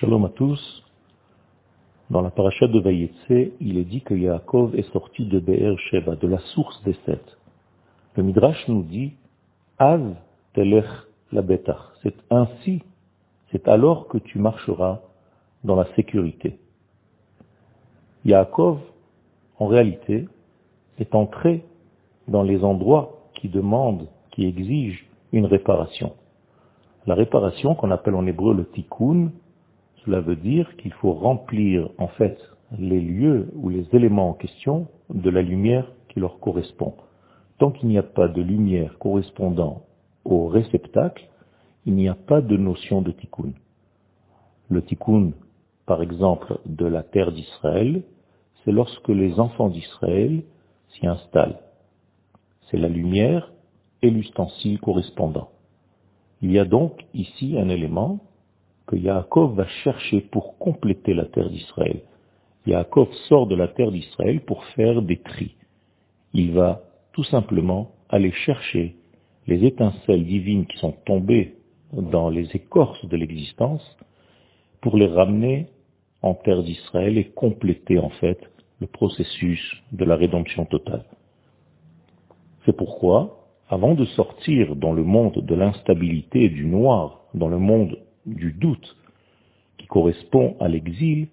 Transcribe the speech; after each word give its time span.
Shalom 0.00 0.26
à 0.26 0.28
tous. 0.28 0.84
Dans 2.08 2.20
la 2.20 2.30
paracha 2.30 2.68
de 2.68 2.78
Vayetse, 2.78 3.52
il 3.58 3.78
est 3.78 3.84
dit 3.84 4.00
que 4.00 4.14
Yaakov 4.14 4.76
est 4.76 4.88
sorti 4.92 5.24
de 5.24 5.40
Be'er 5.40 5.76
Sheva, 5.90 6.14
de 6.14 6.28
la 6.28 6.38
source 6.54 6.80
des 6.84 6.94
sept. 7.04 7.36
Le 8.14 8.22
Midrash 8.22 8.68
nous 8.68 8.84
dit, 8.84 9.14
Az 9.76 10.00
telech 10.54 10.84
la. 11.32 11.42
C'est 12.04 12.14
ainsi, 12.30 12.84
c'est 13.50 13.66
alors 13.66 14.06
que 14.06 14.18
tu 14.18 14.38
marcheras 14.38 15.00
dans 15.64 15.74
la 15.74 15.92
sécurité. 15.96 16.60
Yaakov, 18.24 18.78
en 19.58 19.66
réalité, 19.66 20.28
est 21.00 21.12
entré 21.16 21.64
dans 22.28 22.44
les 22.44 22.62
endroits 22.62 23.18
qui 23.34 23.48
demandent, 23.48 24.06
qui 24.30 24.46
exigent 24.46 25.08
une 25.32 25.46
réparation. 25.46 26.12
La 27.08 27.16
réparation 27.16 27.74
qu'on 27.74 27.90
appelle 27.90 28.14
en 28.14 28.26
hébreu 28.28 28.54
le 28.54 28.64
tikkun, 28.64 29.32
cela 30.08 30.20
veut 30.20 30.36
dire 30.36 30.74
qu'il 30.78 30.94
faut 30.94 31.12
remplir 31.12 31.90
en 31.98 32.08
fait 32.08 32.40
les 32.78 33.00
lieux 33.00 33.50
ou 33.54 33.68
les 33.68 33.86
éléments 33.92 34.30
en 34.30 34.32
question 34.32 34.88
de 35.10 35.28
la 35.28 35.42
lumière 35.42 35.92
qui 36.08 36.18
leur 36.18 36.40
correspond. 36.40 36.94
Tant 37.58 37.72
qu'il 37.72 37.90
n'y 37.90 37.98
a 37.98 38.02
pas 38.02 38.26
de 38.26 38.40
lumière 38.40 38.96
correspondant 38.98 39.82
au 40.24 40.46
réceptacle, 40.46 41.28
il 41.84 41.94
n'y 41.94 42.08
a 42.08 42.14
pas 42.14 42.40
de 42.40 42.56
notion 42.56 43.02
de 43.02 43.12
tikkun. 43.12 43.52
Le 44.70 44.80
tikkun, 44.80 45.32
par 45.84 46.00
exemple, 46.00 46.58
de 46.64 46.86
la 46.86 47.02
terre 47.02 47.30
d'Israël, 47.30 48.02
c'est 48.64 48.72
lorsque 48.72 49.08
les 49.08 49.38
enfants 49.38 49.68
d'Israël 49.68 50.42
s'y 50.88 51.06
installent. 51.06 51.60
C'est 52.70 52.78
la 52.78 52.88
lumière 52.88 53.52
et 54.00 54.08
l'ustensile 54.08 54.80
correspondant. 54.80 55.50
Il 56.40 56.50
y 56.50 56.58
a 56.58 56.64
donc 56.64 57.04
ici 57.12 57.58
un 57.58 57.68
élément 57.68 58.20
que 58.88 58.96
Yaakov 58.96 59.54
va 59.54 59.66
chercher 59.84 60.22
pour 60.22 60.56
compléter 60.58 61.12
la 61.12 61.26
terre 61.26 61.50
d'Israël. 61.50 62.00
Yaakov 62.66 63.12
sort 63.28 63.46
de 63.46 63.54
la 63.54 63.68
terre 63.68 63.92
d'Israël 63.92 64.40
pour 64.40 64.64
faire 64.76 65.02
des 65.02 65.18
tris. 65.18 65.54
Il 66.32 66.52
va 66.52 66.82
tout 67.12 67.24
simplement 67.24 67.92
aller 68.08 68.32
chercher 68.32 68.96
les 69.46 69.64
étincelles 69.64 70.24
divines 70.24 70.66
qui 70.66 70.78
sont 70.78 70.94
tombées 71.04 71.56
dans 71.92 72.30
les 72.30 72.48
écorces 72.56 73.04
de 73.06 73.16
l'existence 73.16 73.84
pour 74.80 74.96
les 74.96 75.06
ramener 75.06 75.66
en 76.22 76.34
terre 76.34 76.62
d'Israël 76.62 77.18
et 77.18 77.26
compléter 77.26 77.98
en 77.98 78.10
fait 78.10 78.40
le 78.80 78.86
processus 78.86 79.60
de 79.92 80.04
la 80.04 80.16
rédemption 80.16 80.64
totale. 80.64 81.04
C'est 82.64 82.76
pourquoi, 82.76 83.48
avant 83.68 83.94
de 83.94 84.04
sortir 84.04 84.76
dans 84.76 84.92
le 84.92 85.04
monde 85.04 85.44
de 85.44 85.54
l'instabilité 85.54 86.44
et 86.44 86.48
du 86.48 86.66
noir, 86.66 87.24
dans 87.34 87.48
le 87.48 87.58
monde 87.58 87.98
du 88.34 88.52
doute 88.52 88.96
qui 89.78 89.86
correspond 89.86 90.56
à 90.60 90.68
l'exil, 90.68 91.28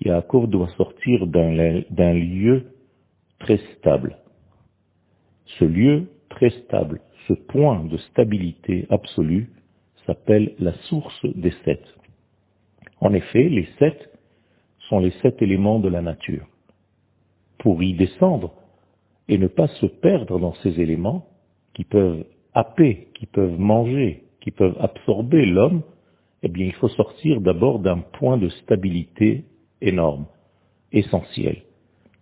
Yaakov 0.00 0.48
doit 0.48 0.70
sortir 0.76 1.26
d'un 1.26 2.12
lieu 2.14 2.72
très 3.38 3.58
stable. 3.76 4.18
Ce 5.58 5.64
lieu 5.64 6.08
très 6.30 6.50
stable, 6.50 7.00
ce 7.28 7.34
point 7.34 7.84
de 7.84 7.96
stabilité 7.98 8.86
absolue, 8.90 9.50
s'appelle 10.06 10.54
la 10.58 10.72
source 10.88 11.24
des 11.36 11.52
sept. 11.64 11.84
En 13.00 13.12
effet, 13.12 13.48
les 13.48 13.68
sept 13.78 14.10
sont 14.88 14.98
les 14.98 15.12
sept 15.22 15.40
éléments 15.42 15.78
de 15.78 15.88
la 15.88 16.02
nature. 16.02 16.46
Pour 17.58 17.82
y 17.82 17.94
descendre 17.94 18.54
et 19.28 19.38
ne 19.38 19.46
pas 19.46 19.68
se 19.68 19.86
perdre 19.86 20.40
dans 20.40 20.54
ces 20.54 20.80
éléments 20.80 21.26
qui 21.74 21.84
peuvent 21.84 22.24
happer, 22.54 23.08
qui 23.14 23.26
peuvent 23.26 23.58
manger, 23.58 24.24
qui 24.40 24.50
peuvent 24.50 24.76
absorber 24.80 25.46
l'homme, 25.46 25.82
eh 26.42 26.48
bien, 26.48 26.66
il 26.66 26.74
faut 26.74 26.88
sortir 26.88 27.40
d'abord 27.40 27.78
d'un 27.78 27.98
point 27.98 28.36
de 28.36 28.48
stabilité 28.48 29.44
énorme, 29.80 30.26
essentiel. 30.92 31.62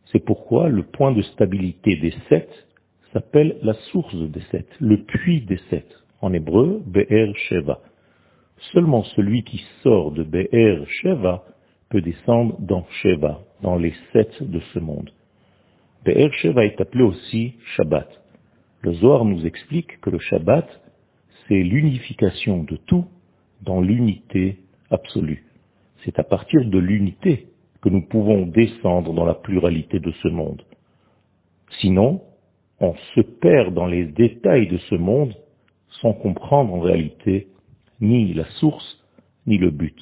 C'est 0.06 0.24
pourquoi 0.24 0.68
le 0.68 0.82
point 0.82 1.12
de 1.12 1.22
stabilité 1.22 1.96
des 1.96 2.14
sept 2.28 2.50
s'appelle 3.12 3.56
la 3.62 3.75
source 3.92 4.14
des 4.14 4.42
sept, 4.50 4.69
le 4.81 5.03
puits 5.04 5.42
des 5.42 5.60
sept. 5.70 5.86
En 6.20 6.32
hébreu, 6.32 6.82
Be'er 6.86 7.34
Sheva. 7.48 7.81
Seulement 8.72 9.04
celui 9.04 9.42
qui 9.42 9.64
sort 9.82 10.12
de 10.12 10.22
Be'er 10.22 10.84
Sheva 10.87 11.44
peut 11.88 12.02
descendre 12.02 12.56
dans 12.60 12.87
Sheva, 13.02 13.41
dans 13.62 13.76
les 13.76 13.94
sept 14.12 14.42
de 14.42 14.60
ce 14.75 14.78
monde. 14.78 15.10
Be'er 16.04 16.32
Sheva 16.32 16.64
est 16.64 16.81
appelé 16.81 17.04
aussi 17.04 17.54
Shabbat. 17.76 18.08
Le 18.82 18.92
Zohar 18.94 19.25
nous 19.25 19.47
explique 19.47 20.00
que 20.00 20.10
le 20.10 20.19
Shabbat, 20.19 20.69
c'est 21.47 21.62
l'unification 21.62 22.62
de 22.64 22.76
tout 22.76 23.06
dans 23.62 23.81
l'unité 23.81 24.59
absolue. 24.91 25.44
C'est 26.04 26.19
à 26.19 26.25
partir 26.25 26.65
de 26.65 26.78
l'unité 26.78 27.48
que 27.82 27.88
nous 27.88 28.03
pouvons 28.03 28.47
descendre 28.47 29.12
dans 29.12 29.25
la 29.25 29.34
pluralité 29.34 30.00
de 30.00 30.12
ce 30.22 30.28
monde. 30.28 30.62
Sinon, 31.81 32.22
on 32.81 32.94
se 33.15 33.20
perd 33.20 33.75
dans 33.75 33.87
les 33.87 34.04
détails 34.04 34.69
de 34.69 34.78
ce 34.78 34.94
monde 34.94 35.34
sans 36.00 36.12
comprendre 36.12 36.75
en 36.75 36.81
réalité 36.81 37.49
ni 38.00 38.32
la 38.32 38.44
source, 38.59 39.04
ni 39.47 39.59
le 39.59 39.70
but. 39.70 39.99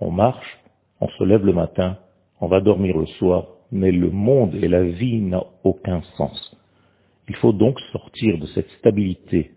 On 0.00 0.10
marche, 0.10 0.58
on 1.00 1.08
se 1.08 1.24
lève 1.24 1.44
le 1.44 1.52
matin, 1.52 1.98
on 2.40 2.46
va 2.46 2.60
dormir 2.60 2.96
le 2.96 3.06
soir, 3.06 3.48
mais 3.70 3.92
le 3.92 4.10
monde 4.10 4.54
et 4.54 4.68
la 4.68 4.84
vie 4.84 5.20
n'ont 5.20 5.46
aucun 5.64 6.02
sens. 6.16 6.56
Il 7.28 7.36
faut 7.36 7.52
donc 7.52 7.80
sortir 7.92 8.38
de 8.38 8.46
cette 8.46 8.70
stabilité 8.78 9.52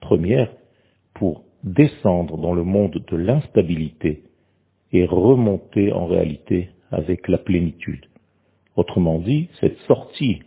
première 0.00 0.52
pour 1.14 1.44
descendre 1.64 2.38
dans 2.38 2.54
le 2.54 2.64
monde 2.64 3.02
de 3.10 3.16
l'instabilité 3.16 4.24
et 4.92 5.06
remonter 5.06 5.92
en 5.92 6.06
réalité 6.06 6.70
avec 6.90 7.28
la 7.28 7.38
plénitude. 7.38 8.06
Autrement 8.76 9.18
dit, 9.18 9.48
cette 9.60 9.78
sortie 9.80 10.42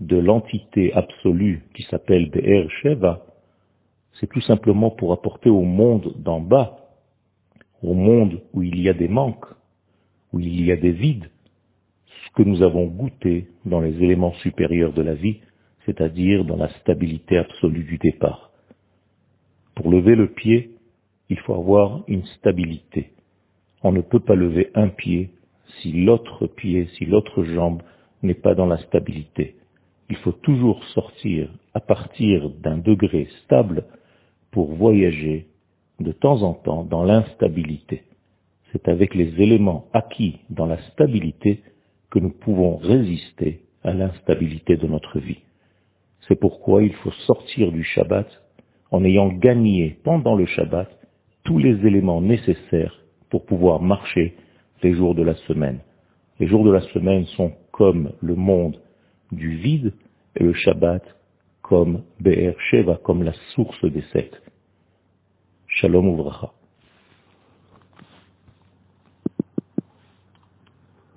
de 0.00 0.16
l'entité 0.16 0.92
absolue 0.94 1.62
qui 1.74 1.82
s'appelle 1.84 2.30
Be'er 2.30 2.68
Sheva, 2.82 3.24
c'est 4.20 4.28
tout 4.28 4.40
simplement 4.40 4.90
pour 4.90 5.12
apporter 5.12 5.48
au 5.48 5.62
monde 5.62 6.14
d'en 6.18 6.40
bas, 6.40 6.78
au 7.82 7.94
monde 7.94 8.40
où 8.52 8.62
il 8.62 8.80
y 8.80 8.88
a 8.88 8.94
des 8.94 9.08
manques, 9.08 9.46
où 10.32 10.40
il 10.40 10.64
y 10.64 10.72
a 10.72 10.76
des 10.76 10.92
vides, 10.92 11.30
ce 12.06 12.30
que 12.34 12.42
nous 12.42 12.62
avons 12.62 12.86
goûté 12.86 13.48
dans 13.64 13.80
les 13.80 14.02
éléments 14.02 14.34
supérieurs 14.34 14.92
de 14.92 15.02
la 15.02 15.14
vie, 15.14 15.40
c'est-à-dire 15.86 16.44
dans 16.44 16.56
la 16.56 16.68
stabilité 16.80 17.38
absolue 17.38 17.84
du 17.84 17.98
départ. 17.98 18.51
Pour 19.74 19.90
lever 19.90 20.14
le 20.14 20.28
pied, 20.28 20.76
il 21.28 21.38
faut 21.40 21.54
avoir 21.54 22.04
une 22.08 22.24
stabilité. 22.26 23.12
On 23.82 23.92
ne 23.92 24.02
peut 24.02 24.20
pas 24.20 24.34
lever 24.34 24.70
un 24.74 24.88
pied 24.88 25.30
si 25.80 25.92
l'autre 25.92 26.46
pied, 26.46 26.88
si 26.98 27.06
l'autre 27.06 27.42
jambe 27.44 27.82
n'est 28.22 28.34
pas 28.34 28.54
dans 28.54 28.66
la 28.66 28.78
stabilité. 28.78 29.56
Il 30.10 30.16
faut 30.16 30.32
toujours 30.32 30.84
sortir 30.86 31.48
à 31.74 31.80
partir 31.80 32.50
d'un 32.50 32.76
degré 32.76 33.28
stable 33.44 33.84
pour 34.50 34.74
voyager 34.74 35.46
de 36.00 36.12
temps 36.12 36.42
en 36.42 36.52
temps 36.52 36.84
dans 36.84 37.04
l'instabilité. 37.04 38.02
C'est 38.72 38.88
avec 38.88 39.14
les 39.14 39.40
éléments 39.40 39.86
acquis 39.92 40.40
dans 40.50 40.66
la 40.66 40.78
stabilité 40.90 41.62
que 42.10 42.18
nous 42.18 42.30
pouvons 42.30 42.76
résister 42.76 43.62
à 43.82 43.92
l'instabilité 43.92 44.76
de 44.76 44.86
notre 44.86 45.18
vie. 45.18 45.40
C'est 46.28 46.38
pourquoi 46.38 46.82
il 46.82 46.92
faut 46.94 47.10
sortir 47.26 47.72
du 47.72 47.82
Shabbat 47.82 48.26
en 48.92 49.04
ayant 49.04 49.28
gagné 49.28 49.98
pendant 50.04 50.36
le 50.36 50.46
Shabbat 50.46 50.88
tous 51.44 51.58
les 51.58 51.84
éléments 51.86 52.20
nécessaires 52.20 52.96
pour 53.30 53.44
pouvoir 53.44 53.80
marcher 53.80 54.34
les 54.82 54.94
jours 54.94 55.14
de 55.14 55.22
la 55.22 55.34
semaine. 55.48 55.80
Les 56.38 56.46
jours 56.46 56.64
de 56.64 56.70
la 56.70 56.82
semaine 56.92 57.24
sont 57.36 57.52
comme 57.72 58.12
le 58.20 58.34
monde 58.34 58.80
du 59.32 59.56
vide 59.56 59.92
et 60.36 60.44
le 60.44 60.52
Shabbat 60.52 61.02
comme 61.62 62.02
Be'er 62.20 62.54
Sheva, 62.70 62.98
comme 63.02 63.22
la 63.22 63.32
source 63.54 63.84
des 63.84 64.02
sept. 64.12 64.40
Shalom 65.66 66.08
Uvracha. 66.08 66.52